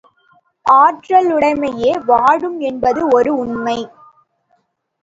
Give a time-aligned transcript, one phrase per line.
[0.65, 3.79] ஆற்றலுடைமையே வாழும் என்பது ஒரு உண்மை.